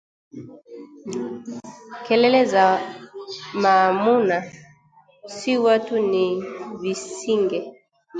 [2.05, 2.81] Kelele za
[3.53, 4.51] maamuna,
[5.35, 6.43] si watu ni
[6.81, 7.81] visinge,